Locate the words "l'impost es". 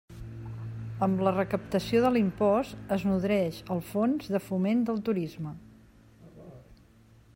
2.15-3.05